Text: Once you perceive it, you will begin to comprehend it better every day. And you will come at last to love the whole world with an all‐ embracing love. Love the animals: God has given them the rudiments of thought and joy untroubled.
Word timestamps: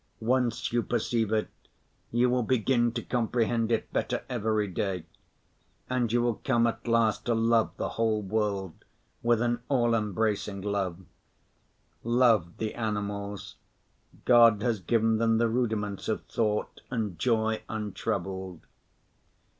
Once 0.23 0.73
you 0.73 0.81
perceive 0.81 1.31
it, 1.31 1.47
you 2.11 2.27
will 2.27 2.41
begin 2.41 2.91
to 2.91 3.03
comprehend 3.03 3.71
it 3.71 3.93
better 3.93 4.23
every 4.29 4.65
day. 4.67 5.05
And 5.91 6.11
you 6.11 6.23
will 6.23 6.41
come 6.43 6.65
at 6.65 6.87
last 6.87 7.25
to 7.25 7.35
love 7.35 7.71
the 7.77 7.87
whole 7.89 8.23
world 8.23 8.73
with 9.21 9.43
an 9.43 9.59
all‐ 9.69 9.95
embracing 9.95 10.61
love. 10.61 11.05
Love 12.03 12.57
the 12.57 12.73
animals: 12.73 13.57
God 14.25 14.63
has 14.63 14.79
given 14.79 15.19
them 15.19 15.37
the 15.37 15.47
rudiments 15.47 16.07
of 16.07 16.23
thought 16.25 16.81
and 16.89 17.19
joy 17.19 17.61
untroubled. 17.69 18.61